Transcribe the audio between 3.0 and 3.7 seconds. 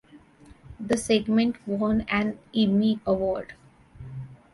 Award.